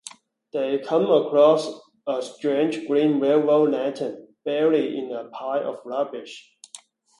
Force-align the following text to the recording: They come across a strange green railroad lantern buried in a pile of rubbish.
They 0.51 0.79
come 0.79 1.11
across 1.11 1.71
a 2.07 2.23
strange 2.23 2.87
green 2.87 3.19
railroad 3.19 3.69
lantern 3.73 4.29
buried 4.43 4.95
in 4.95 5.11
a 5.11 5.25
pile 5.29 5.75
of 5.75 5.85
rubbish. 5.85 6.51